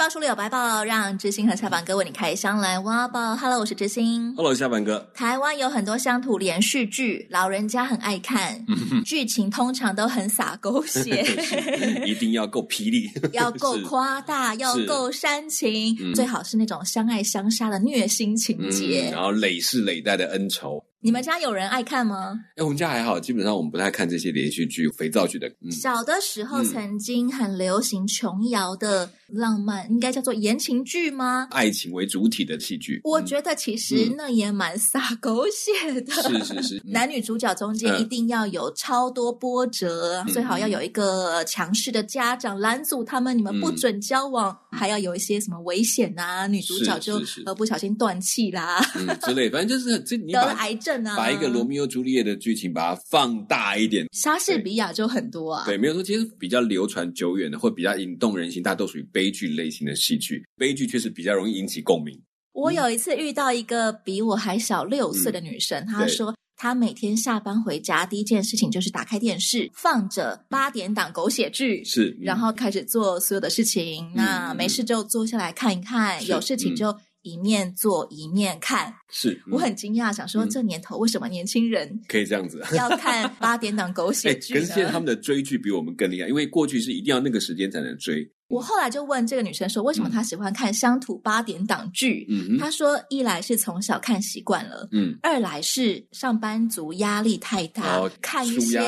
[0.00, 3.36] 百宝书里有白报，让知心和下板哥为你开箱来挖宝。
[3.36, 4.34] Hello，我是知心。
[4.34, 5.06] Hello，下板哥。
[5.12, 8.64] 台湾有很多乡土连续剧，老人家很爱看，
[9.04, 11.22] 剧情通常都很洒狗血，
[12.06, 20.82] 一定要够霹雳， 要够夸大，要够煽情，最好是那种相爱相杀的虐心情节，嗯，然后累世累代的恩仇。
[21.02, 22.38] 你们家有人爱看吗？
[22.56, 25.48] 哎，我们家还好，基本上我们不太看这些连续剧、肥皂剧的。
[25.62, 31.48] 嗯、小的时候曾经很流行琼瑶的浪漫，嗯、应该叫做言情剧吗？
[31.52, 33.00] 爱情为主体的戏剧。
[33.02, 36.12] 我觉得其实那也蛮洒狗血的。
[36.12, 51.16] 是是是， 男女主角中间一定要有超多波折，嗯、最好要有一个强势的家长拦阻他们，你们不准交往，嗯、还要有一些什么危险啊，女主角就呃不小心断气啦，嗯、之类，反正就是这你得了癌症啊。
[51.16, 55.64] 把一个罗密欧朱丽叶的剧情把它放大一点，莎士比亚就很多啊。
[55.64, 60.44] 对，没有说，其实比较流传久远的，或比较引动人心，大都属于悲剧类型的戏剧。
[60.56, 62.18] 悲剧确实比较容易引起共鸣。
[62.52, 74.06] 我有一次遇到一个比我还小六岁的女生，嗯、她说她每天下班回家第一件事情就是打开电视，放着八点档狗血剧，是，然后开始做所有的事情。
[74.08, 76.96] 嗯、那没事就坐下来看一看，有事情就。
[77.22, 84.54] 一面做一面看，是、嗯、我很惊讶，想说这年头为什么年轻人可以这样子要看八点档狗血剧？
[84.58, 88.26] 可是现在他们的追剧比我们更厉害，因为过去是一定要那个时间才能追。
[88.50, 92.26] 我后来就问这个女生说，为什么她喜欢看乡土八点档剧？
[92.28, 98.80] 嗯，她说一来是从小看习惯了，嗯，二来是上班族压力太大，哦、看一些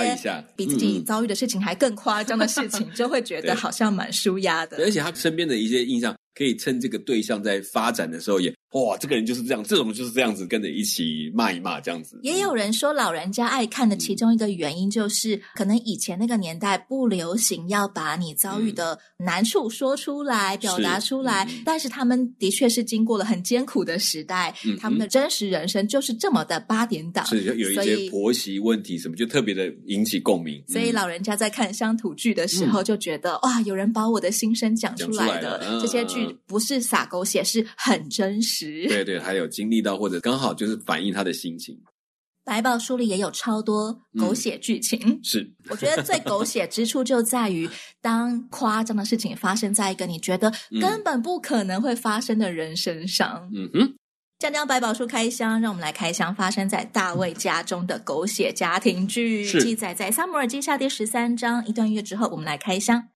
[0.56, 4.78] 比自己遭遇的事情还更夸张的事情，嗯、就会觉得好像蛮舒压的。
[4.78, 6.14] 而且她身边的一些印象。
[6.34, 12.18] 可以趁这个对象在发展的时候也，也哇，这个人就是这样，这种就是这样子，跟着一起骂一骂这样子。
[12.22, 30.62] 也有人说，老人家爱看的其中一个原因，就是、嗯、可能以前那个年代不流行要把你遭遇的难处说出来、嗯、表达出来，是但是他们的确是经过了很艰苦的时代，嗯、他们的真实人生就是这么的八点档，是有一些婆媳问题什么，就特别的引起共鸣。
[30.68, 36.22] 所以老人家在看乡土剧的时候，就觉得、嗯、哇，有人把我的心声讲出来的来这些剧。
[36.46, 38.61] 不是撒狗血，是很真实。
[38.88, 41.78] 对对，还有经历到或者刚好就是反映他的心情。
[42.44, 47.70] 百宝书里也有超多狗血剧情，嗯、是我觉得最狗血之处就在于，
[48.02, 53.48] 当夸张的事情发生在一个你觉得根本不可能会发生的人身上。
[53.54, 53.94] 嗯哼，
[54.40, 63.11] 将将百宝书开箱，让我们来开箱发生在大卫家中的狗血家庭剧，是记载在撒母耳记下第十三章一段月之后，我们来开箱。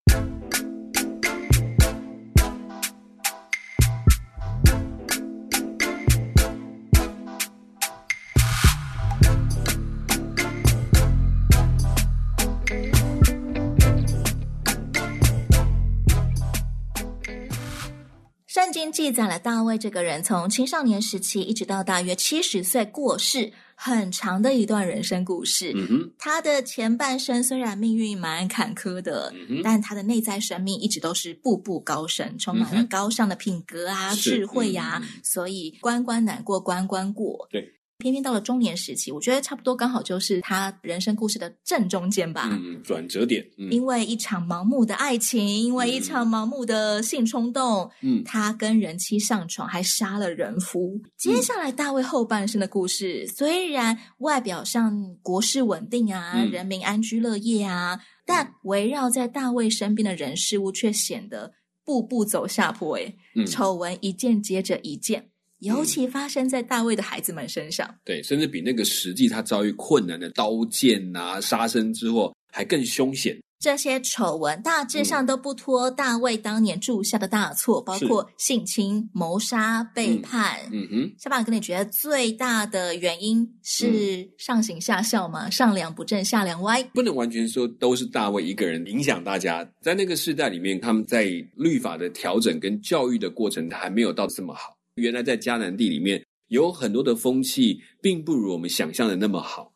[18.91, 25.73] 记载了大卫这个人从青少年时期一直到大约七十岁过世，很长的一段人生故事。
[25.75, 37.49] 嗯，他的前半生虽然命运蛮坎坷的，嗯，但他的内在生命一直都是步步高升，充满了高尚的品格啊、嗯、智慧呀、所以关关难过关关过。
[37.51, 37.73] 对。
[37.99, 42.51] 偏偏到了中年时期，我觉得差不多刚好就是他人生故事的正中间吧。
[42.53, 43.43] 嗯，转折点。
[43.57, 51.01] 嗯、因为一场盲目的爱情，因为一场盲目的性冲动，嗯，他跟人妻上床，还杀了人夫。
[51.03, 62.97] 嗯、接下来大卫后半生的故事，虽然外表上国事稳定啊，嗯、人民安居乐业啊，但围绕在大卫身边的人事物却显得步步走下坡。
[62.97, 65.31] 诶，嗯，丑闻一件接着一件。
[65.67, 73.37] 尤其发生在大卫的孩子们身上，嗯、对，甚至比那个实际他遭遇困难的刀剑啊、杀身之祸还更凶险。
[73.59, 80.59] 这些丑闻大致上都不脱大卫当年铸下的大错，嗯、包括性侵、谋杀、背叛。
[80.71, 85.49] 嗯，嗯哼，小宝哥，你觉得最大的原因是上行下效吗？
[85.49, 86.83] 嗯、上梁不正下梁歪？
[86.93, 91.25] 不能完全说都是大卫一个人影响大家，在那个时代里面，他们在
[91.57, 94.76] 律法的调整跟教育的过程还没有到这么好。
[94.97, 99.73] 原来在迦南地里面有很多的风气，并不如我们想象的那么好。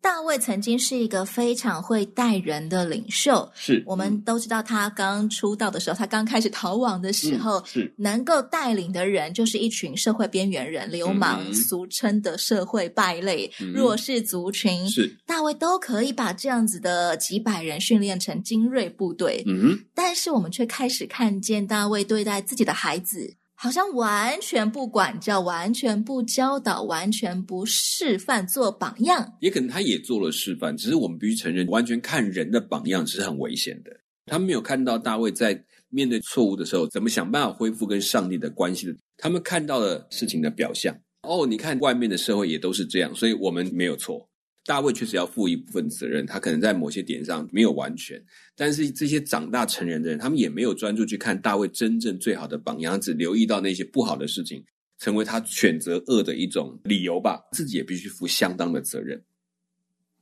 [0.00, 14.86] 大卫曾经是一个非常会带人的领袖，是我们都知道他刚出道的时候，他刚开始逃亡的时候，嗯、是能够带领的人就是一群社会边缘人、流氓，嗯、俗称的社会败类、嗯、弱势族群。
[14.90, 23.36] 是大卫都可以把这样子的几百人训练成精锐部队，嗯，但是我们却开始看见大卫对待自己的孩子。
[23.64, 29.38] 好像完全不管教，完全不教导，完全不示范做榜样。
[29.40, 33.90] 也可能他也做了示范，只是我们必须承认，完全看人的榜样是很危险的。
[34.26, 35.58] 他们没有看到大卫在
[35.88, 38.94] 面对错误的时候，怎么想办法恢复跟上帝的关系的。
[39.16, 40.94] 他们看到了事情的表象。
[41.22, 44.28] 哦，你看外面的社会也都是这样，所以我们没有错。
[44.66, 48.22] 大卫确实要负一部分责任，他可能在某些点上没有完全，
[48.56, 54.64] 但是这些长大成人的人，他们也没有专注去看大卫真正最好的榜样，只留意到那些不好的事情，
[54.98, 57.40] 成为他选择恶的一种理由吧。
[57.52, 59.22] 自己也必须负相当的责任。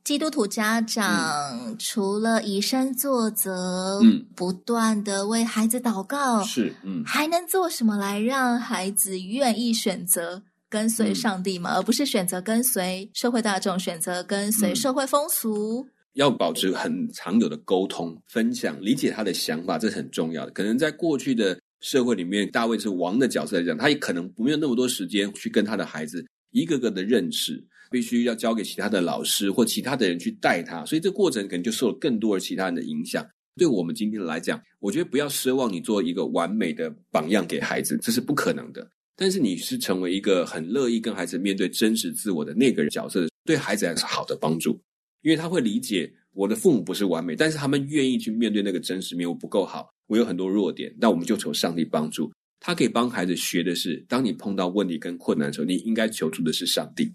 [0.03, 10.43] 基督徒家长、嗯、除了以身作则，嗯，不断的为孩子祷告，是，嗯，还能做什么来让孩子愿意选择？
[10.73, 15.85] 跟随上帝嘛，嗯、而不是选择跟随社会大众，选择跟随社会风俗。
[16.13, 20.51] 要保持很长久的沟通、分享、理解他的想法，这是很重要的。
[20.51, 33.23] 可能在过去的社会里面，大卫是王的角色来讲，他也可能没有那么多时间去跟他的孩子一个个的认识，必须要交给其他的老师或其他的人去带他，所以这过程可能就受了更多的其他人的影响。
[33.55, 38.87] 对我们今天来讲，我觉得不要奢望你做一个完美的榜样给孩子，这是不可能的。
[39.15, 44.79] 但是你是成为一个很乐意跟孩子面对真实自我的那个人角色，对孩子还是好的帮助，
[45.21, 49.27] 因为他会理解我的父母不是完美，但是他们愿意去面对那个真实面。
[49.29, 52.31] 我不够好，我有很多弱点，那我们就求上帝帮助。
[52.59, 57.13] 他可以帮孩子学的是，当你碰到问题跟困难的时候，你应该求助的是上帝，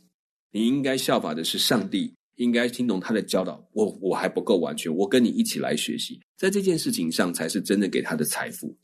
[0.53, 3.67] 你应该效法的是上帝，应该听从他的教导。
[3.73, 8.77] 我我还不够完全，我跟你一起来学习，在这件事情上才是真正给他的财富。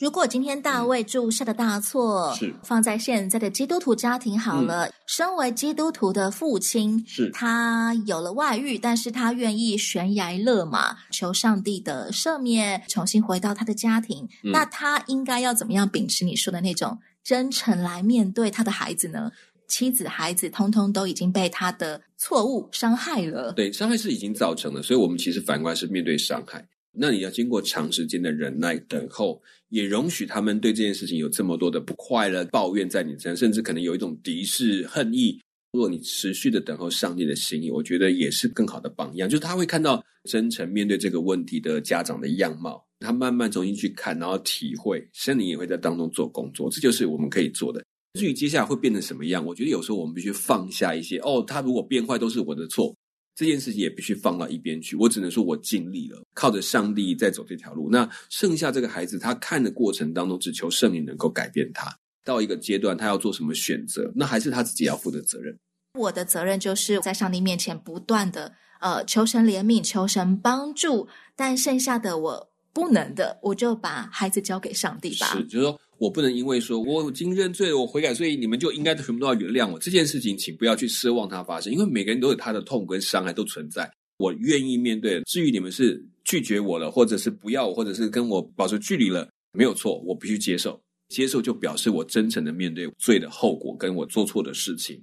[0.00, 19.30] 如果今天大卫铸下的大错，是放在现在的基督徒家庭好了，嗯、身为基督徒的父亲，是他有了外遇，但是他愿意悬崖勒马，求上帝的赦免，重新回到他的家庭，嗯、那他应该要怎么样秉持你说的那种真诚来面对他的孩子呢？
[19.68, 23.52] 妻子、孩子，通通都已经被他的错误伤害了。
[23.52, 26.66] 对，伤害是已经造成了，所以我们其实反过来是面对伤害。
[26.92, 35.40] 那你要经过长时间的忍耐等候，也容许他们对这件事情有这么多的不快乐、抱怨在你身上，甚至可能有一种敌视、恨意。
[35.72, 39.28] 如果你持续的等候上帝的心意，我觉得也是更好的榜样。
[39.28, 46.68] 就是他会看到真诚面对这个问题的家长的样貌，他慢慢重新去看，然后体会，圣灵也会在当中做工作。
[46.70, 47.80] 这就是我们可以做的。
[48.18, 51.18] 至于接下来会变成什么样，我觉得有时候我们必须放下一些。
[51.18, 52.92] 哦，他如果变坏，都是我的错。
[53.40, 57.88] 这件事情也必须放到一边去，我只能说我尽力了，靠着上帝在走这条路。
[57.90, 61.90] 那剩下这个孩子，他看的过程当中，只求圣灵能够改变他。
[62.22, 65.58] 到一个阶段，他要做什么选择，那还是他自己要负的责任。
[65.98, 71.08] 我的责任就是在上帝面前不断的呃求神怜悯，求神帮助。
[71.34, 75.28] 但剩下的我不能的，我就把孩子交给上帝吧。
[75.28, 75.80] 是，就是说。
[76.00, 79.78] 我不能因为说我已经认罪了，我悔改，所以你们就应该全部都要原谅我。
[79.78, 83.90] 这件事情，请不要去奢望它发生，因为每个人都有他的痛跟伤害都存在。
[84.16, 85.20] 我愿意面对。
[85.24, 90.80] 至于你们是拒绝我了，或者是不要我，或者是跟我保持距离了，没有错，我必须接受。
[91.10, 94.98] 接受就表示我真诚的面对罪的后果，跟我做错的事情。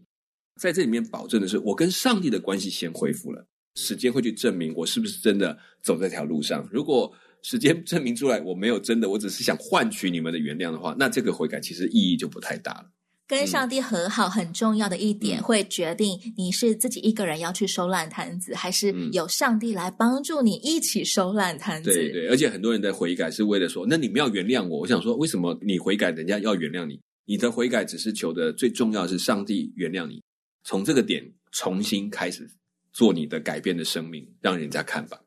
[0.59, 3.45] 在这里面保证的是，我跟上帝的关系先恢复了。
[3.75, 6.67] 时间会去证明我是不是真的走这条路上。
[6.71, 7.13] 如果
[7.49, 12.91] 时间证明出来我没有真的，我只是想换取你们的原谅的话，那这个悔改其实意义就不太大了。
[13.25, 21.89] 跟上帝和好很重要的一点，嗯、会决定你是自己一个人要去收烂摊子，还是有上帝来帮助你一起收烂摊子。
[21.89, 24.79] 对对，而且很多人的悔改是为了说，那你们要原谅我。
[24.79, 26.99] 我想说，为什么你悔改，人家要原谅你？
[27.25, 30.21] 你的悔改只是求的最重要的是上帝原谅你，
[30.65, 31.23] 从这个点
[31.53, 32.45] 重新开始
[32.91, 35.17] 做你的改变的生命，让人家看吧。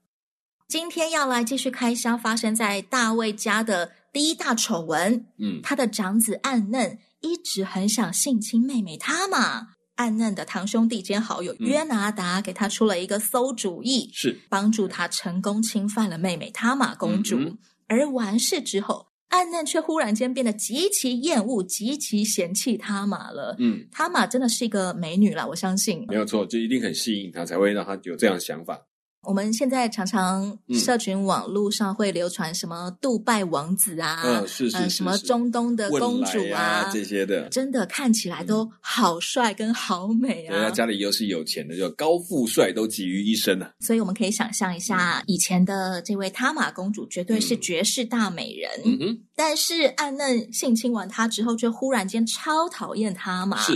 [0.70, 5.26] 今天要来继续开箱发生在大卫家的第一大丑闻。
[5.36, 9.66] 嗯，他的长子暗嫩一直很想性侵妹妹他玛。
[9.96, 17.36] 暗嫩的堂兄弟兼好友约拿达给他出了一个馊主意，是帮助他成功侵犯了妹妹塔玛公主。
[17.36, 17.58] 嗯嗯，
[17.88, 23.56] 而完事之后，暗嫩却忽然间变得极其厌恶、极其嫌弃塔玛了。
[23.58, 28.80] 嗯，塔玛真的是一个美女啦，我相信没有错，就一定很吸引他，才会让他有这样的想法。
[29.22, 40.54] 我们现在常常社群网络上会流传什么杜拜王子啊，嗯，是是是，什么中东的公主啊，啊这些的，真的看起来都好帅跟好美啊。
[40.54, 43.70] 对，啊家里又是有钱的，就高富帅都集于一身啊。
[43.80, 48.70] 所以我们可以想象一下，以前的这位塔玛公主绝对是绝世大美人。
[48.86, 53.60] 嗯哼，但是暗嫩性侵完她之后，却忽然间超讨厌她嘛。
[53.60, 53.74] 是，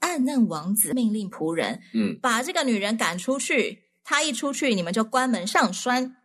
[0.00, 3.81] 暗嫩王子命令仆人，嗯，把这个女人赶出去。
[4.04, 6.16] 他一出去，你们就关门上栓。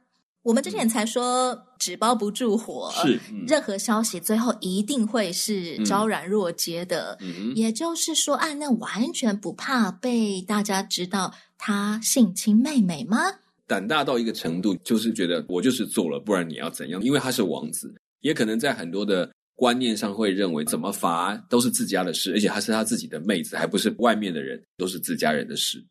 [0.44, 7.18] 我们之前才说纸包不住火，是、嗯、任何消息最后一定会是昭然若揭的。
[7.20, 13.18] 嗯、也就是说，暗嫩完全不怕被大家知道他性侵妹妹吗？
[13.68, 17.04] 胆大到一个程度，就是觉得我就是做了，不然你要怎样？
[17.04, 25.86] 因为他是王子，也可能在很多的观念上会认为，怎么罚都是自家的事，而且他是他自己的妹子，还不是外面的人，都是自家人的事。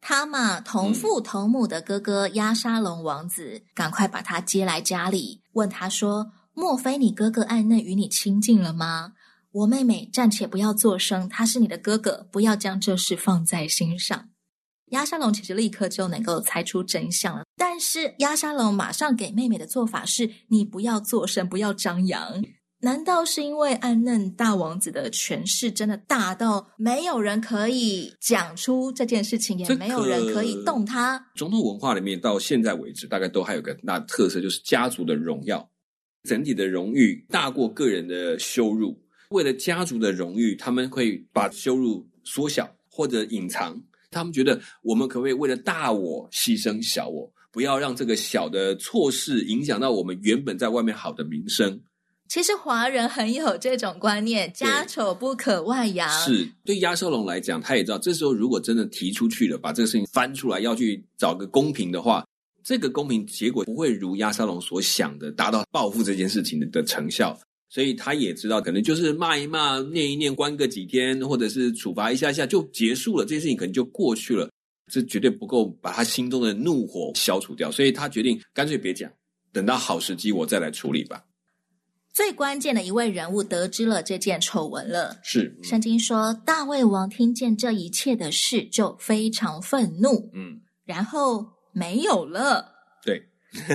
[0.00, 9.12] 他嘛同父同母的哥哥押沙龙王子，赶快把他接来家里，问他说：“莫非你哥哥暗嫩与你亲近了吗？
[9.52, 14.28] 我妹妹暂且不要作声，他是你的哥哥，不要将这事放在心上。”
[14.90, 22.42] 押沙龙其实立刻就能够猜出真相了，但是押沙龙马上给妹妹的做法是：“你不要作声，不要张扬。”
[22.82, 31.22] 难道是因为暗嫩大王子的权势真的大到没有人可以讲出这件事情，也没有人可以动他？
[31.34, 35.68] 总统文化里面到现在为止，大概都还有个大特色，就是家族的荣耀，
[36.22, 38.98] 整体的荣誉大过个人的羞辱。
[39.28, 43.78] 为了家族的荣誉，他们会把羞辱缩小或者隐藏。
[44.10, 51.80] 他们觉得，我们可不可以为了大我牺牲小我，不要让这个小的错事影响到我们原本在外面好的名声？
[52.30, 56.08] 其实华人很有这种观念，家丑不可外扬。
[56.22, 62.24] 是，对亚沙龙来讲，他也知道，这时候如果真的提出去了，把这个事情翻出来，要去找个公平的话，
[62.62, 67.36] 这个公平结果不会如亚沙龙所想的达到报复这件事情的成效。
[67.68, 74.48] 所以他也知道，可能就是骂一骂、念一念、关个几天，或者是处罚一下下就结束了，这件事情可能就过去了。
[74.92, 79.10] 这绝对不够把他心中的怒火消除掉，所以他决定干脆别讲，
[79.52, 81.20] 等到好时机我再来处理吧。
[82.20, 85.18] 最关键的一位人物得知了这件丑闻了。
[85.22, 90.30] 是，圣、嗯、经说大卫王听见这一切的事，就非常愤怒。
[90.34, 92.72] 嗯，然后没有了。
[93.02, 93.22] 对，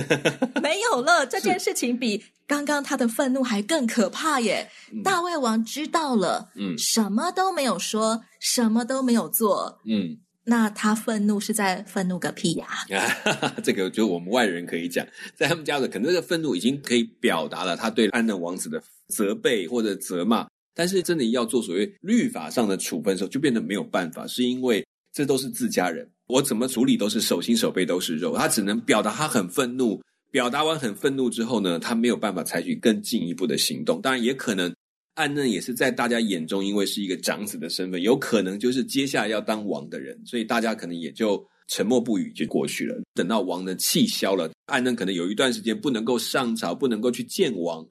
[0.62, 1.26] 没有了。
[1.26, 4.70] 这件事情比刚刚他的愤怒还更可怕耶！
[4.94, 10.18] 嗯、大卫王知道了，嗯，什么都没有说，什么都没有做，嗯。
[10.48, 12.68] 那他愤怒是在愤怒个屁呀！
[12.94, 30.00] 啊，这个就我们外人可以讲，在他们家的可能这个愤怒已经可以表达了他对暗嫩王子的责备或者责骂，但是真的要做所谓律法上的处分的时候，就变得没有办法，是因为这都是自家人，我怎么处理都是手心手背都是肉，他只能表达他很愤怒，
[30.30, 34.72] 表达完很愤怒之后呢，他没有办法采取更进一步的行动，当然也可能。
[35.16, 42.96] 暗嫩也是在大家眼中，因为是一个长子的身份，有可能就是接下来要当王的人，所以大家可能也就沉默不语就过去了。
[43.14, 47.84] 等到王的气消了，暗嫩可能有一段时间不能够上朝，不能够去见王。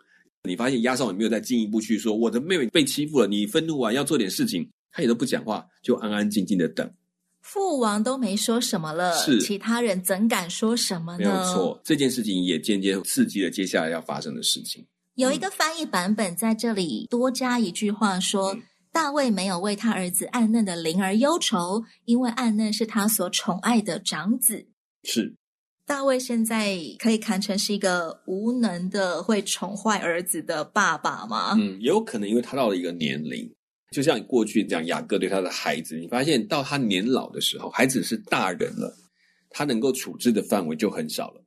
[0.43, 6.89] 你发现押沙龙没有再进一步去说我的妹妹被欺负了，你愤怒啊要做点事情，他也都不讲话，就安安静静的等。
[7.41, 11.19] 父王都没说什么了，是其他人怎敢说什么呢？
[11.19, 14.85] 没有错，这件事情也间接刺激了接下来要发生的事情。
[15.15, 24.67] 有一个翻译版本在这里多加一句话说，嗯、大卫没有为他儿子暗嫩的灵儿忧愁，因为暗嫩是他所宠爱的长子。
[25.03, 25.33] 是，
[25.85, 31.55] 大卫现在可以看成是一个无能的会宠坏儿子的爸爸吗？
[31.57, 33.49] 嗯，也有可能，因为他到了一个年龄，
[33.91, 38.93] 就像你过去讲雅各对他的孩子，你发现到他年老的时候，孩子是大人了，
[39.49, 41.44] 他能够处置的范围就很少了。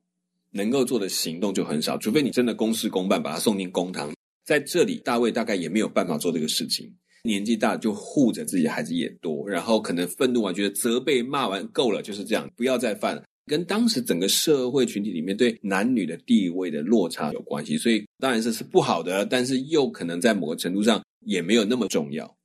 [0.51, 4.11] 能够做的行动就很少，除非你真的公事公办，把他送进公堂。
[4.45, 6.91] 在这里，大卫大概也没有办法做这个事情。
[7.23, 13.21] 年纪大就护着自己的孩子也多，然后可能愤怒完，觉得责备骂完够了，就是这样，不要再犯。
[13.45, 22.37] 跟当时整个社会群体里面对男女的地位的落差有关系，所以当然这是不好的，但是又可能在某个程度上也没有那么重要。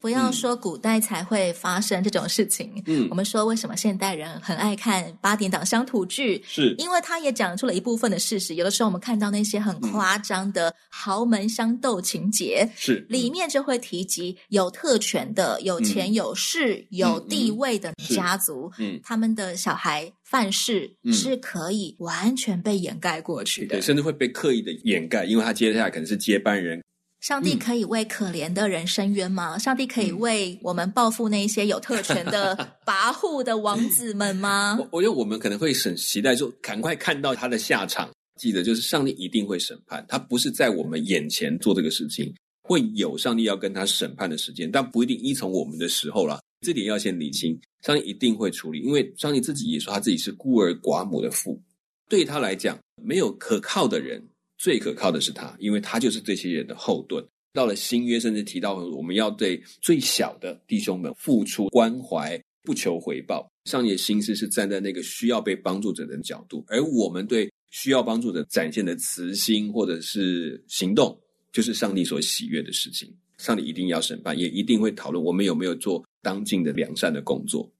[0.00, 2.82] 不要说古代才会发生这种事情。
[2.86, 6.42] 嗯，我们说为什么现代人很爱看八点档乡土剧？
[6.46, 8.54] 是因为他也讲出了一部分的事实。
[8.54, 26.80] 有的时候我们看到那些很夸张的豪门相斗情节，是、嗯、里面就会提及有特权的、有钱有势、嗯、有地位的家族，嗯，他们的小孩犯事是可以完全被掩盖过去的，对，甚至会被刻意的掩盖，因为他接下来可能是接班人。
[27.20, 29.56] 上帝可以为可怜的人伸冤吗？
[29.56, 32.56] 嗯、上帝可以为我们报复那些有特权的
[32.86, 34.76] 跋扈的王子们吗？
[34.78, 38.10] 我我觉得我们可能会很期待就，赶快看到他的下场。
[38.38, 42.32] 记得，就是上帝一定会审判，他不是在我们眼前做这个事情，
[42.62, 46.38] 会有上帝要跟他审判的时间，但不一定依从我们的时候啦。
[46.60, 51.60] 这点要先理清，上帝一定会处理，因为上帝自己也说他自己是孤儿寡母的父，
[52.08, 54.22] 对他来讲，没有可靠的人。
[54.58, 57.24] 最可靠的是他，因为他就是这些人的后盾。
[57.52, 63.50] 到了新约，甚至提到我们要对最小的弟兄们付出关怀，不求回报。
[63.64, 71.18] 上帝的心思是站在那个需要被帮助者的角度，而我们对需要帮助者展现的慈心或者是行动，
[71.50, 73.10] 就是上帝所喜悦的事情。
[73.38, 77.70] 上帝一定要审判，也一定会讨论我们有没有做当尽的良善的工作。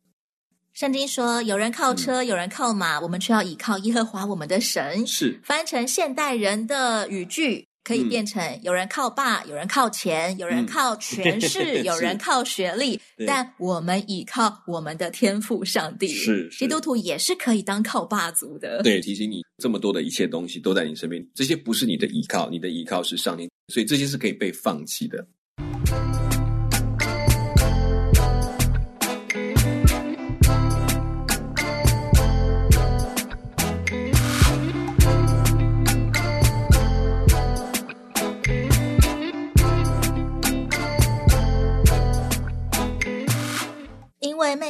[0.76, 16.08] 圣经说：“有人靠车，嗯、有人靠马，我们却要倚靠耶和华我们的神。”是翻成现代人的语句，可以变成：有人靠爸，有人靠钱，有人靠权势， 嗯、有人靠学历，但我们倚靠我们的天赋上帝。
[16.08, 18.82] 是，是基督徒也是可以当靠爸族的。
[18.82, 25.26] 对，提醒你，这么多的一切东西都在你身边，这些不是你的依靠，你的依靠是上帝，所以这些是可以被放弃的。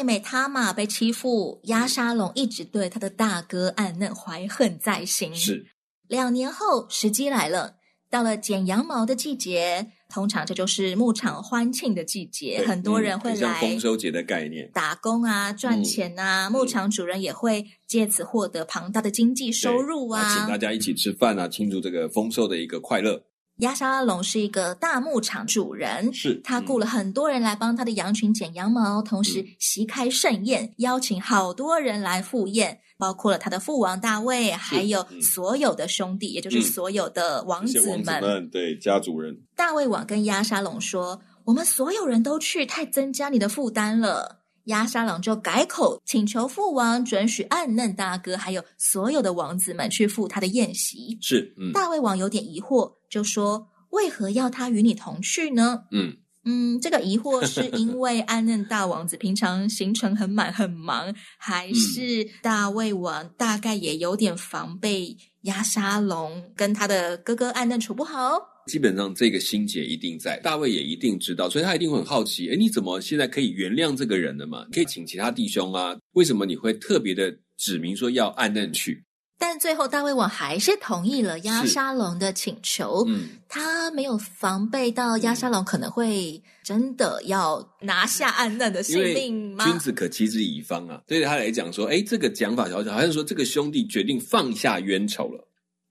[0.07, 5.35] 妹妹他玛被欺负，押沙龙一直对他的大哥暗嫩怀恨在心。
[5.35, 5.67] 是，
[6.07, 7.75] 两年后时机来了，
[8.09, 13.37] 到了剪羊毛的季节，通常这就是牧场欢庆的季节，很多人会来。
[13.37, 23.25] 像丰收节的概念，打工啊，赚钱啊，嗯、牧场主人也会借此获得庞大的经济收入啊，请大家一起吃饭啊，庆祝这个丰收的一个快乐。
[23.59, 39.35] 押沙龙是一个大牧场主人，是他雇了很多人来帮他的羊群剪羊毛，同时席开盛宴，邀请好多人来赴宴，包括了他的父王大卫，还有所有的兄弟，也就是所有的王子们，王子们对家族人。
[39.57, 51.18] 大卫王跟亚沙龙说：“我们所有人都去，太增加你的负担了。”押沙朗就改口请求父王准许暗嫩大哥还有所有的王子们去赴他的宴席。
[51.20, 56.16] 是，嗯，大卫王有点疑惑，就说：“为何要他与你同去呢？”嗯
[56.49, 68.38] 嗯，这个疑惑是因为暗嫩大王子平常行程很满很忙，还是大卫王大概也有点防备压沙龙跟他的哥哥暗嫩处不好？
[68.66, 74.66] 基本上这个心结一定在，大卫也一定知道，所以他一定会很好奇，诶，你怎么现在可以原谅这个人了嘛？
[74.72, 75.96] 可以请其他弟兄啊？
[76.12, 79.06] 为什么你会特别的指明说要暗嫩去？
[79.38, 83.05] 但最后大卫王还是同意了鸭沙龙的请求。
[83.07, 89.64] 嗯，他没有防备到鸭沙龙可能会真的要拿下暗嫩的性命吗？
[89.64, 95.46] 君子可欺之以方啊，对他来讲说，哎，这个讲法小小好像说这个兄弟决定放下冤仇了。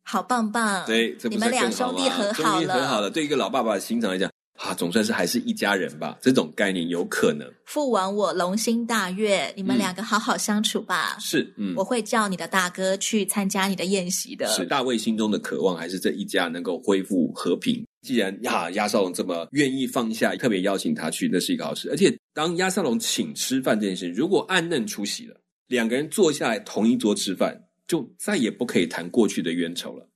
[0.07, 0.85] 好棒棒！
[0.85, 3.09] 对，你们两兄弟和好了，和好了。
[3.09, 6.17] 对一个老爸爸的心肠来讲，啊，总算是还是一家人吧。
[6.21, 7.45] 这种概念有可能。
[7.65, 11.17] 父王，我龙心大悦，你们两个好好相处吧。
[11.17, 14.47] 嗯、是，嗯，我会叫你的大哥去参加你的宴席的。
[14.47, 17.85] 是，大卫心中的渴望还是这一家能够恢复和平。
[18.01, 21.89] 既然呀，亚少龙这么愿意放下，特别邀请他去，那是一个好事。
[21.89, 25.35] 而且，当亚少龙请吃饭这件事，如果暗嫩出席了，
[25.67, 27.61] 两个人坐下来同一桌吃饭。
[27.87, 30.09] 就再也不可以谈过去的冤仇了。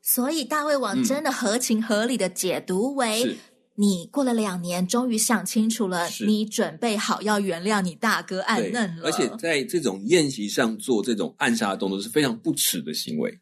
[0.00, 3.36] 所以大卫王真的合情合理的解读为：嗯、
[3.80, 9.04] 你过了两年，终于想清楚了，你准备好要原谅你大哥暗嫩了。
[9.04, 13.38] 而且在这种宴席上做这种暗杀的动作是非常不耻的行为。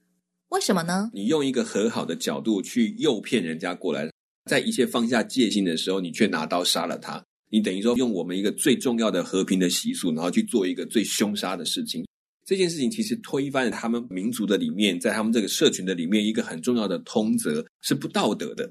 [0.51, 1.11] 为什么呢？
[1.15, 4.11] 你用一个和好的角度去诱骗人家过来，
[4.45, 7.25] 在一切放下戒心的时候，你却拿刀杀了他。
[7.49, 12.05] 你等于说用我们一个最重要的和平的习俗，然后去做一个最凶杀的事情。
[12.45, 18.71] 这件事情其实推翻了他们民族的里面，在他们这个社群的里面，一个很重要的通则是不道德的。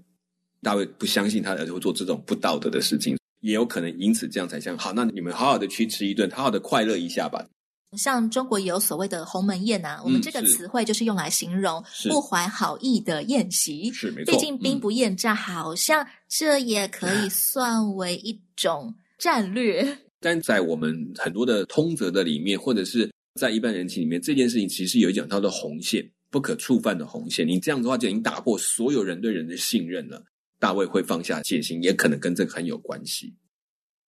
[0.65, 7.45] 大卫不相信他儿子会做这种不道德的事情，也有可能因此这样才像：好，那你们好好的去吃一顿，好好的快乐一下吧。
[7.95, 13.91] 像中国也有所谓的鸿门宴啊，我们这个词汇就是用来形容不怀好意的宴席。
[13.91, 14.34] 是，是没错。
[14.34, 19.99] 毕竟兵不厌诈，好像这也可以算为一种战略。
[20.19, 23.08] 但在我们很多的通则的里面，或者是。
[23.38, 27.45] 在一般人情里面，这件事情其实有一讲到的红线，不可触犯的红线。
[27.45, 30.23] 你这样的话就已经打破所有人对人的信任了。
[30.60, 33.36] 大卫会放下戒心，也可能跟这个很有关系。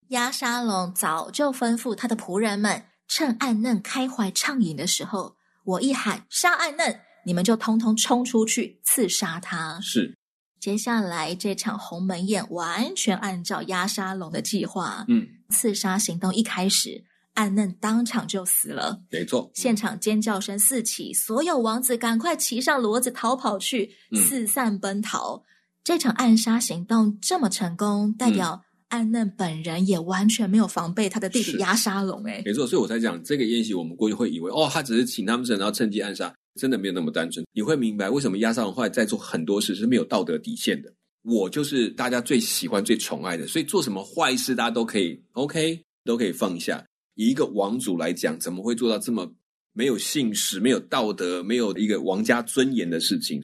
[0.09, 9.81] 押沙龙早就吩咐他的仆人们，趁暗嫩开怀畅饮的时候，我一喊杀暗嫩，你们就通通冲出去刺杀他。
[9.81, 10.17] 是。
[10.59, 17.05] 接下来这场鸿门宴完全按照押沙龙的计划，嗯，刺杀行动一开始，
[17.35, 25.37] 暗嫩当场就死了，没错，现场尖叫声四起，所有王子赶快骑上骡子逃跑去，四散奔逃。
[25.37, 25.43] 嗯、
[25.87, 36.35] 这场暗杀行动这么成功，代表暗嫩本人也完全没有防备他的弟弟压沙龙，哎，没错，所以我才讲这个宴席，我们过去会以为哦，他只是请他们，然后趁机暗杀。
[36.61, 40.93] 真的没有那么单纯，你会明白为什么压沙龙后来在做很多事是没有道德底线的。
[41.23, 46.85] 我就是大家最喜欢、最宠爱的，所以做什么坏事大家都可以 OK，都可以放下。
[47.15, 49.33] 以一个王族来讲，怎么会做到这么
[49.73, 53.41] 没有信实、没有道德、没有一个王家尊严的事情？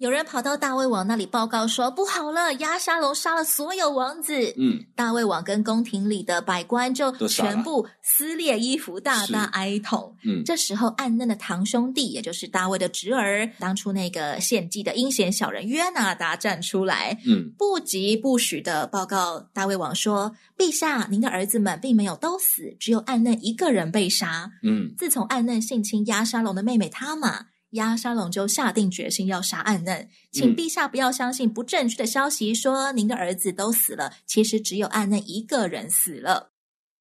[0.00, 10.16] 有人跑到大卫王那里报告说：“不好了，押沙龙杀了所有王子。”嗯，大卫王跟宫廷里的百官就全部撕裂衣服，大大哀痛。
[10.24, 27.48] 嗯，这时候暗嫩的堂兄弟，也就是大卫的侄儿，当初那个献祭的阴险小人约拿达站出来，嗯，不疾不徐的报告大卫王说：“陛下，您的儿子们并没有都死，只有暗嫩一个人被杀。”嗯，自从暗嫩性侵押沙龙的妹妹他玛。
[27.70, 36.52] 押沙龙就下定决心要杀暗嫩，请陛下不要相信不正确的消息，说您的儿子都死了，其实只有暗嫩一个人死了。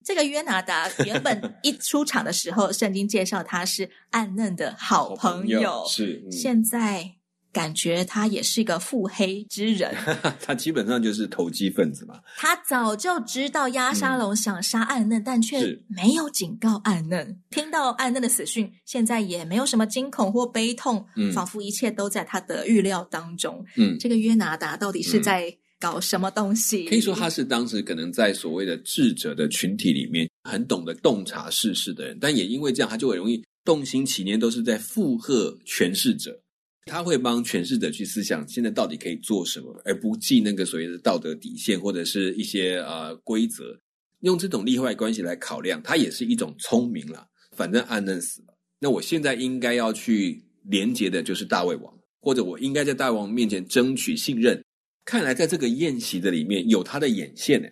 [0.03, 7.18] 这个约拿达 原本一出场的时候，圣经介绍他是暗嫩的好朋友，朋友是、嗯、现在。
[7.51, 9.95] 感觉他也是一个腹黑之人，
[10.41, 12.19] 他基本上就是投机分子嘛。
[12.37, 17.39] 他早就知道压沙龙想杀暗嫩，嗯、但却没有警告暗嫩。
[17.49, 23.65] 听到暗嫩的死讯，现在也没有什么惊恐或悲痛，嗯、仿佛一切都在他的预料当中。
[23.75, 26.85] 嗯，这个约拿达到底是在搞什么东西？
[26.87, 36.39] 可以说他是当时可能在所谓的智者的群体里面，很懂得洞察世事的人，但也因为这样，他就很容易动心起念，都是在附和权势者。
[36.89, 43.79] 他会帮诠释者去思想，现在到底可以做什么，而不计那个所谓的道德底线或者是一些呃规则，
[44.21, 47.27] 用这种利害关系来考量，他也是一种聪明啦。
[47.55, 54.59] 反正暗嫩死了，那我现在应该要去连接的就是大胃王，或者我应该在大王面前争取信任。
[55.05, 57.67] 看来在这个宴席的里面有他的眼线呢，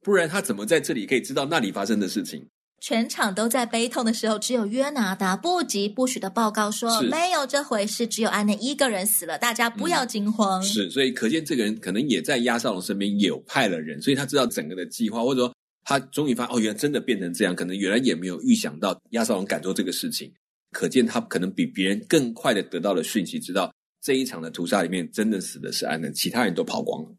[0.00, 2.46] 不然他怎么在这里可以知道那里发生的事情？
[2.80, 10.60] 全场都在悲痛的时候，只有约拿达不疾不徐的报告说：“没有这回事，只有安内一个人死了，大家不要惊慌。
[10.60, 20.32] 嗯”是，所以可见这个人可能也在亚少龙身边有派了人，所以他知道整个的计划，或者说他终于发现哦，原来真的变成这样，可能原来也没有预想到亚少龙敢做这个事情。
[20.72, 27.10] 可见他可能比别人更快的得到了讯息，知道这一场的屠杀里面真的死的是安内，其他人都跑光了。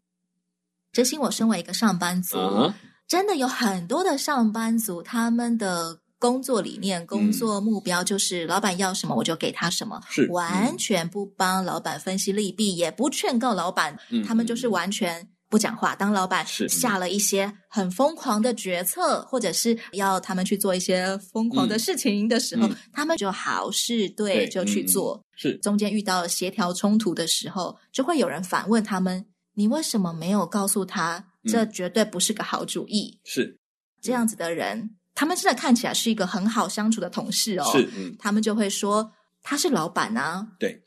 [0.90, 2.36] 哲心，我身为一个上班族。
[2.36, 2.72] Uh-huh.
[3.08, 15.94] 真的有很多的上班族，他们的工作理念、工作目标就是老板要什么我就给他什么，是完全不帮老板分析利弊，也不劝告老板，嗯，他们就是完全不讲话。
[15.94, 25.22] 当老板下了一些很疯狂的决策，或者是要他们去做一些疯狂的事情的时候，嗯，他们就好事对就去做。
[25.34, 33.20] 是中间遇到协调冲突的时候，就会有人反问他们：“你为什么没有告诉他？”这绝对不是个好主意。
[33.24, 33.58] 是
[34.00, 37.64] 这样子的人，他们真的看起来是一个很好相处的同事哦。
[37.72, 40.48] 是，嗯，他们就会说他是老板啊。
[40.58, 40.82] 对，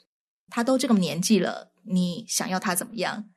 [0.49, 3.29] 他都这个年纪了，你想要他怎么样？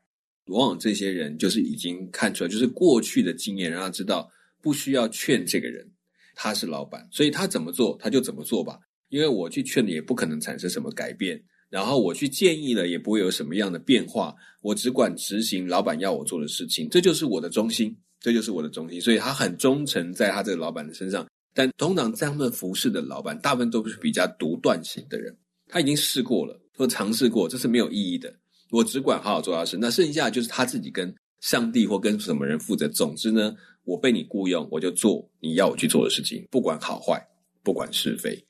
[0.47, 5.87] 往往这些人就是已经看出来，就是过去的经验让他知道不需要劝这个人，
[6.35, 8.79] 他是老板，所以他怎么做他就怎么做吧。
[9.11, 11.43] 因为我去劝你也不可能产生什么改变。
[11.71, 14.35] 然后我去建议了，也不会有什么样的变化。
[14.63, 19.01] 我只管执行老板要我做的事情，这就是我的中心，这就是我的中心。
[19.01, 21.27] 所以他很忠诚在他这个老板的身上。
[21.55, 25.37] 但通常在他们服侍的老板，大部分都是比较独断型的人。
[25.67, 28.33] 他已经试过了，或尝试过，这是没有意义的。
[28.71, 32.87] 我只管好好做他的事，那剩下就是他自己跟上帝或跟什么人负责。
[32.89, 33.55] 总之呢，
[33.85, 37.21] 我被你雇佣，我就做你要我去做的事情，不管好坏，
[37.63, 38.43] 不管是非。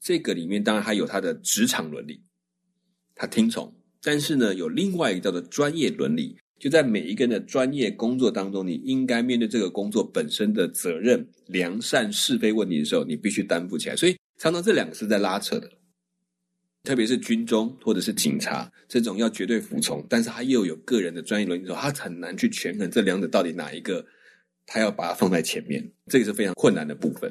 [0.00, 2.20] 这个里面当然还有他的职场伦理。
[3.20, 3.70] 他听从，
[4.02, 13.94] 但是呢，有另外一个叫做专业伦理，就在每一个人的专业工作当中，你应该面对这个工作本身的责任、良善、是非问题的时候，你必须担负起来。
[13.94, 15.70] 所以，常常这两个是在拉扯的，
[16.82, 24.02] 特别是军中或者是警察这种要绝对服从，但是他又有个人的专业伦理的时候，他很难去权衡这两者到底哪一个
[24.64, 27.30] 他要把它放在前面，这个是非常困难的部分。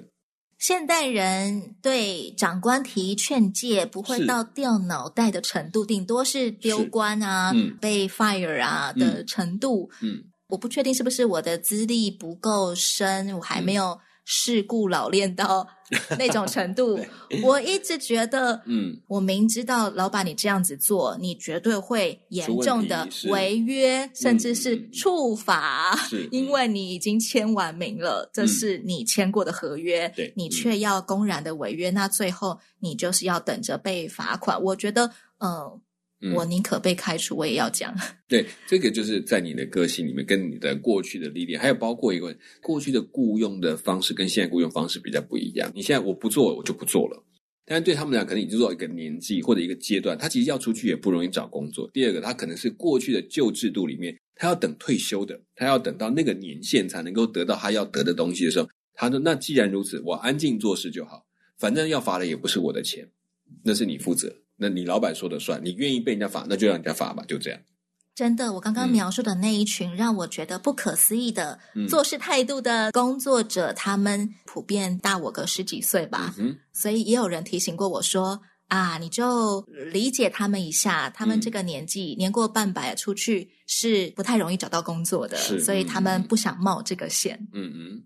[0.60, 9.90] 现代人对长官提劝诫不会到掉脑袋的程度，顶多是丢官啊、嗯、被 fire 啊的程度。
[10.02, 13.98] 嗯，嗯，我不确定是不是我的资历不够深，我还没有
[14.32, 15.68] 世故老练到
[16.20, 17.00] 那种程度。
[17.42, 34.62] 我一直觉得，嗯，我明知道老板你这样子做，你绝对会严重的违约，甚至是处罚，是因为你已经签完名了，这是你签过的合约，你却要公然的违约，那最后你就是要等着被罚款。
[34.62, 35.08] 我觉得，
[35.40, 35.82] 嗯、呃。
[36.22, 37.96] 嗯、我宁可被开除，我也要讲。
[38.28, 45.72] 对，这个就是在你的个性里面，跟你的过去的历练，还有包括一个过去的雇佣的方式，跟现在雇佣方式比较不一样。
[45.74, 47.24] 你现在我不做，我就不做了。
[47.66, 51.90] 但是对他们俩，可能已经做到一个年纪或者一个阶段，他其实要出去也不容易找工作。
[51.94, 61.24] 第二个，他可能是过去的旧制度里面，他要等退休的，他要等到那个年限才能够得到他要得的东西的时候，他说：“那既然如此，我安静做事就好，
[61.60, 63.08] 反正要罚的也不是我的钱，
[63.64, 67.60] 那是你负责。”那你老板说的算，你愿意被人家罚，那就让人家罚吧，就这样。
[68.14, 79.62] 真的，我刚刚描述的那一群让我觉得不可思议的做事态度的工作者，嗯、他们普遍大我个十几岁吧，嗯、所以也有人提醒过我说：“啊，你就
[79.94, 88.04] 理解他们一下，他们这个年纪、嗯、年过半百出去是不太容易找到工作的，所以他们不想冒这个险。”嗯嗯。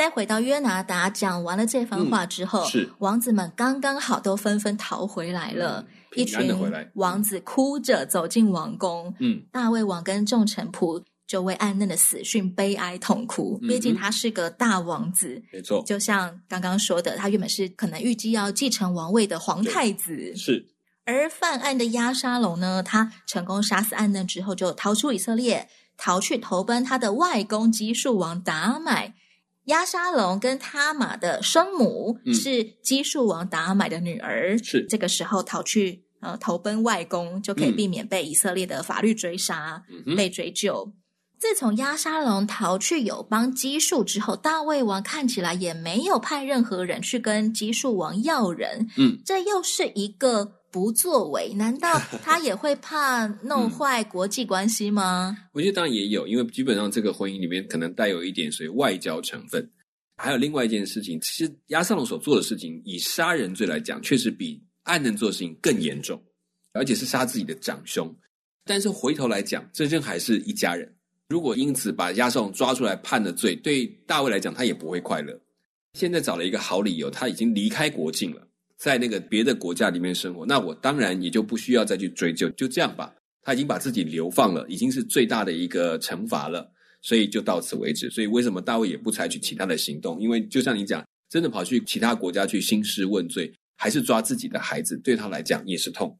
[0.00, 2.90] 再回到约拿达，讲完了这番话之后，嗯、是。
[3.00, 5.84] 王子们刚刚好都纷纷逃回来了，
[6.16, 6.50] 一群
[6.94, 9.14] 王子哭着走进王宫。
[9.18, 15.82] 嗯，大卫王跟众臣仆就为暗嫩的死讯悲哀痛哭，嗯、毕竟他是个大王子，没错。
[15.84, 20.66] 就像刚刚说的，他原本是可能预计要继承王位的皇太子，是。
[21.04, 29.12] 而犯案的押沙龙呢，他成功杀死暗嫩之后，就逃出以色列，逃去投奔他的外公基述王达买。
[29.70, 40.92] 押沙龙跟他玛的生母是基述王达买的女儿，是、嗯、这个时候逃去呃投奔外公，就可以避免被以色列的法律追杀、嗯、被追究。
[41.38, 50.59] 自从押沙龙逃去友邦基述之后，大卫王看起来也没有派任何人去跟基述王要人，嗯，这又是一个。
[50.70, 55.36] 不作为，难道 他也会怕弄坏国际关系吗？
[55.38, 59.70] 嗯，我觉得当然也有，因为基本上这个婚姻里面可能带有一点所谓外交成分。
[60.16, 66.22] 还有另外一件事情，其实押沙龙所做的事情，以杀人罪来讲，确实比暗嫩做的事情更严重，
[66.74, 68.14] 而且是杀自己的长兄。
[68.66, 70.94] 但是回头来讲，真正还是一家人。
[71.28, 75.40] 如果因此把押沙龙抓出来判了罪，对大卫来讲，他也不会快乐。
[75.94, 78.46] 现在找了一个好理由，他已经离开国境了。
[78.80, 83.14] 在那个别的国家里面生活，那我当然也就不需要再去追究，就这样吧。
[83.42, 86.66] 他已经把自己流放了，已经是最大的一个惩罚了，
[87.02, 88.08] 所以就到此为止。
[88.08, 90.18] 所以为什么大卫也不采取其他的行动？
[90.18, 96.18] 因为就像你讲，真的跑去其他国家去兴师问罪，还是抓自己的孩子，对他来讲也是痛。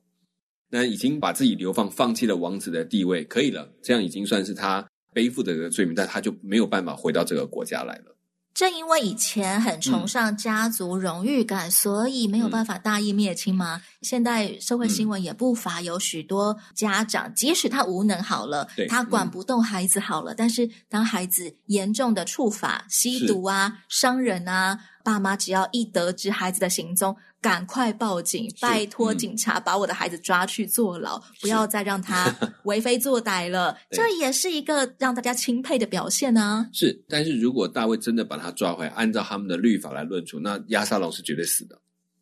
[0.68, 8.14] 那已经把自己流放，放弃了王子的地位，可以了，这样已经算是他背负的这个罪名，但他就没有办法回到这个国家来了。
[8.60, 13.80] 正因为以前很崇尚家族荣誉感，嗯、所以没有办法大义灭亲吗？
[13.82, 32.34] 嗯、现代社会新闻也不乏有许多家长，嗯、即使他无能好了，他管不动孩子好了，嗯、但是当孩子严重的触法、吸毒啊、伤人啊，爸妈只要一得知孩子的行踪，赶快报警，拜托警察把我的孩子抓去坐牢，是不要再让他
[32.64, 33.76] 为非作歹了。
[33.90, 36.68] 这也是一个让大家钦佩的表现呢、啊。
[36.72, 41.78] 是，但是如果大卫真的把他抓回来，按照他们的律法来论处，那亚沙龙是绝对死的，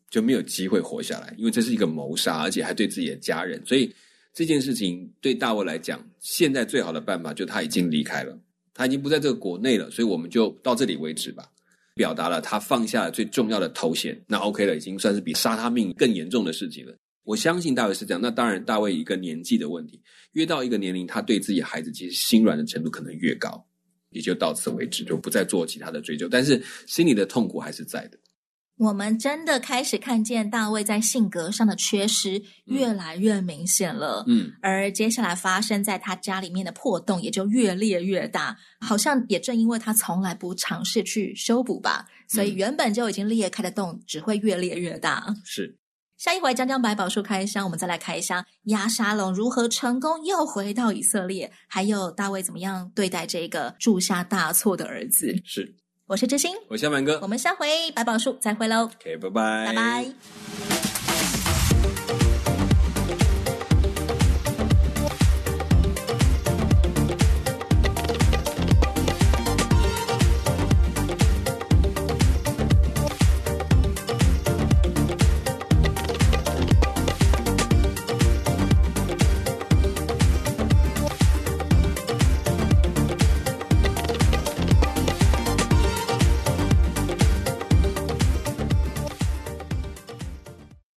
[0.09, 3.61] 就没有机会活下来，因为这是一个谋杀，而且还对自己的家人。
[3.65, 3.93] 所以
[4.33, 8.37] 这件事情对大卫来讲，现在最好的办法就他已经离开了，
[8.73, 11.49] 他已经不在这个国内了，所以我们就到这里为止吧。
[11.99, 16.95] 表达了他放下了最重要的头衔，那 OK 了，已经算是比杀他命更严重的事情了。
[17.25, 18.21] 我相信大卫是这样。
[18.21, 23.61] 那当然，大卫一个年纪的问题，越到一个年龄，他对自己孩子其实心软的程度可能越高，
[24.11, 26.29] 也就到此为止，就不再做其他的追究。
[26.29, 28.17] 但是心里的痛苦还是在的。
[28.79, 45.35] 我们真的开始看见大卫在性格上的缺失越来越明显了，嗯，而接下来发生在他家里面的破洞也就越裂越大，好像也正因为他从来不尝试去修补吧，所以原本就已经裂开的洞只会越裂越大。
[45.43, 45.77] 是，
[46.15, 55.35] 下一回将将百宝书开箱，我们再来开箱亚沙龙如何成功又回到以色列，还有大卫怎么样对待这个铸下大错的儿子。
[55.43, 55.75] 是。
[56.09, 58.85] 我是知心，我是小满哥，我们下回百宝树再会喽。
[58.85, 60.88] OK，拜拜，拜拜。